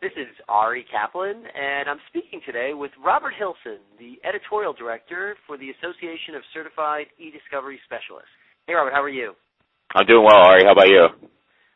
[0.00, 5.58] This is Ari Kaplan, and I'm speaking today with Robert Hilson, the editorial director for
[5.58, 8.30] the Association of Certified E-Discovery Specialists.
[8.68, 9.34] Hey, Robert, how are you?
[9.98, 10.62] I'm doing well, Ari.
[10.62, 11.02] How about you?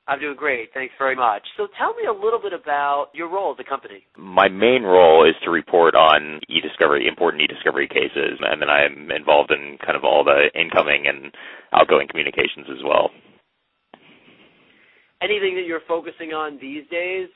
[0.06, 0.71] I'm doing great.
[0.72, 1.43] Thanks very much.
[1.56, 4.07] So tell me a little bit about your role at the company.
[4.16, 9.50] My main role is to report on e-discovery, important e-discovery cases, and then I'm involved
[9.50, 11.34] in kind of all the incoming and
[11.75, 13.11] outgoing communications as well.
[15.20, 17.27] Anything that you're focusing on these days?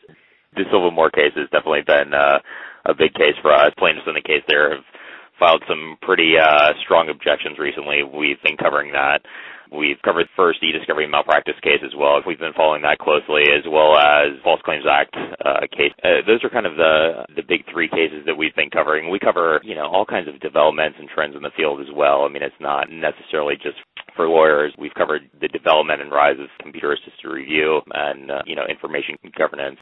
[0.56, 2.38] The Silva Moore case has definitely been uh,
[2.86, 3.70] a big case for us.
[3.78, 4.84] Plaintiffs in the case there have
[5.38, 8.02] filed some pretty uh, strong objections recently.
[8.02, 9.20] We've been covering that.
[9.72, 12.22] We've covered the first e-discovery malpractice case as well.
[12.24, 15.90] We've been following that closely, as well as False Claims Act uh, case.
[16.04, 19.10] Uh, those are kind of the the big three cases that we've been covering.
[19.10, 22.22] We cover you know all kinds of developments and trends in the field as well.
[22.22, 23.76] I mean, it's not necessarily just
[24.14, 24.72] for lawyers.
[24.78, 29.78] We've covered the development and rise of computer-assisted review and uh, you know information governance.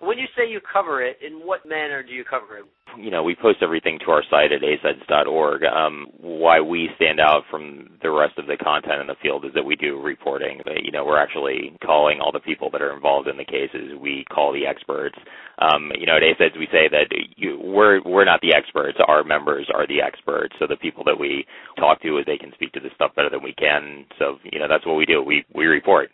[0.00, 2.64] When you say you cover it, in what manner do you cover it?
[2.98, 5.64] You know, we post everything to our site at aceds.org.
[5.64, 9.52] Um, why we stand out from the rest of the content in the field is
[9.54, 10.60] that we do reporting.
[10.82, 13.98] You know, we're actually calling all the people that are involved in the cases.
[13.98, 15.16] We call the experts.
[15.58, 18.98] Um, you know, at ACEDS we say that you, we're we're not the experts.
[19.06, 20.54] Our members are the experts.
[20.58, 21.46] So the people that we
[21.78, 24.04] talk to, they can speak to this stuff better than we can.
[24.18, 25.22] So you know, that's what we do.
[25.22, 26.10] We we report.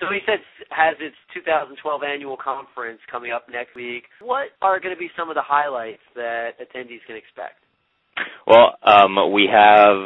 [0.00, 4.04] So ACEDS has its 2012 annual conference coming up next week.
[4.20, 7.58] What are going to be some of the highlights that attendees can expect?
[8.46, 9.96] Well, um, we have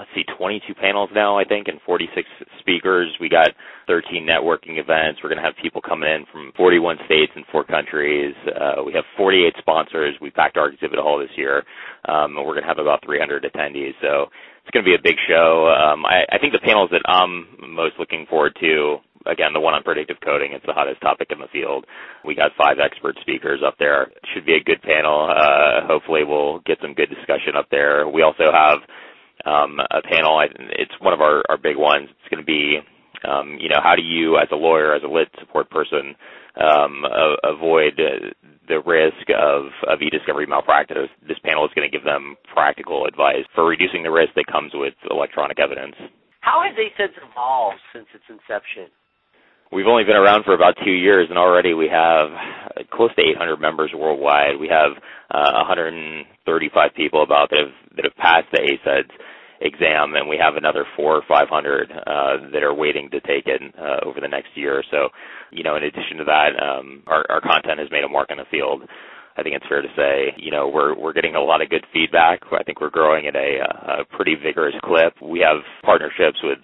[0.00, 2.26] let's see, 22 panels now, I think, and 46
[2.58, 3.12] speakers.
[3.20, 3.50] We got
[3.86, 5.20] 13 networking events.
[5.22, 8.34] We're going to have people coming in from 41 states and four countries.
[8.48, 10.16] Uh, we have 48 sponsors.
[10.20, 11.64] We packed our exhibit hall this year.
[12.08, 13.92] Um, we're going to have about 300 attendees.
[14.00, 14.32] So
[14.64, 15.68] it's going to be a big show.
[15.68, 19.74] Um, I, I think the panels that I'm most looking forward to again, the one
[19.74, 20.52] on predictive coding.
[20.52, 21.86] It's the hottest topic in the field.
[22.24, 24.08] We got five expert speakers up there.
[24.34, 25.28] Should be a good panel.
[25.30, 28.08] Uh, hopefully, we'll get some good discussion up there.
[28.08, 28.78] We also have
[29.44, 30.40] um, a panel.
[30.78, 32.08] It's one of our, our big ones.
[32.10, 32.78] It's going to be,
[33.28, 36.14] um, you know, how do you, as a lawyer, as a lit support person,
[36.56, 38.00] um, a- avoid
[38.68, 41.10] the risk of, of e-discovery malpractice.
[41.26, 44.72] This panel is going to give them practical advice for reducing the risk that comes
[44.74, 45.96] with electronic evidence.
[46.40, 48.88] How has ACEDS evolved since its inception?
[49.72, 52.28] We've only been around for about two years, and already we have
[52.90, 54.58] close to 800 members worldwide.
[54.58, 54.92] We have
[55.30, 59.10] uh, 135 people about that have that have passed the ACEDS
[59.60, 63.62] exam, and we have another four or 500 uh, that are waiting to take it
[63.78, 64.78] uh, over the next year.
[64.78, 65.08] Or So,
[65.52, 68.38] you know, in addition to that, um, our, our content has made a mark in
[68.38, 68.82] the field.
[69.40, 71.84] I think it's fair to say, you know, we're we're getting a lot of good
[71.94, 72.40] feedback.
[72.52, 75.14] I think we're growing at a, a pretty vigorous clip.
[75.22, 76.58] We have partnerships with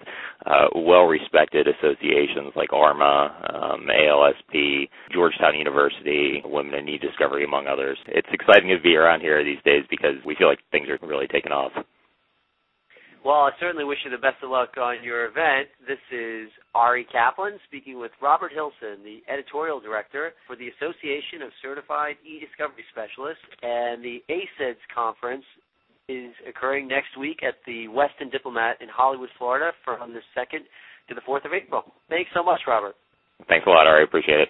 [0.45, 7.97] uh, well-respected associations like ARMA, um, ALSP, Georgetown University, Women in E-Discovery, among others.
[8.07, 11.27] It's exciting to be around here these days because we feel like things are really
[11.27, 11.71] taking off.
[13.27, 15.67] Well, I certainly wish you the best of luck on your event.
[15.83, 21.51] This is Ari Kaplan speaking with Robert Hilson, the editorial director for the Association of
[21.61, 25.43] Certified E-Discovery Specialists, and the ACEDS conference
[26.07, 30.63] is occurring next week at the Westin Diplomat in Hollywood, Florida from the 2nd
[31.09, 31.83] to the 4th of April.
[32.07, 32.95] Thanks so much, Robert.
[33.49, 34.05] Thanks a lot, Ari.
[34.05, 34.49] Appreciate it.